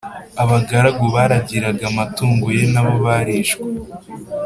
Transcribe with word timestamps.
Abagaragu 0.43 1.05
baragiraga 1.15 1.83
amatungo 1.91 2.45
ye 2.55 2.63
na 2.73 2.81
bo 2.85 2.93
barishwe 3.05 3.65